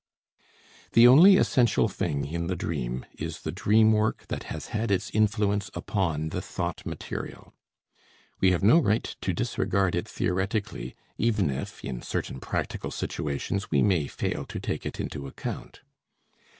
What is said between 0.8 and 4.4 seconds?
The only essential thing in the dream is the dream work